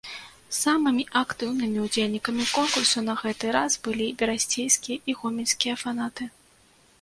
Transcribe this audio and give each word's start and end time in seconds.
Самымі 0.59 1.03
актыўнымі 1.19 1.83
ўдзельнікамі 1.85 2.45
конкурсу 2.55 3.03
на 3.11 3.17
гэты 3.21 3.45
раз 3.57 3.77
былі 3.89 4.09
берасцейскія 4.23 4.97
і 5.13 5.17
гомельскія 5.21 5.75
фанаты. 5.85 6.23